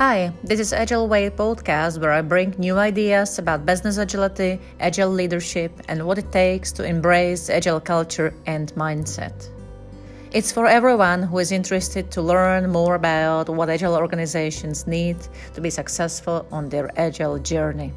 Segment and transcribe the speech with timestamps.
[0.00, 5.10] Hi, this is Agile Way podcast where I bring new ideas about business agility, agile
[5.10, 9.50] leadership, and what it takes to embrace agile culture and mindset.
[10.32, 15.18] It's for everyone who is interested to learn more about what agile organizations need
[15.52, 17.92] to be successful on their agile journey.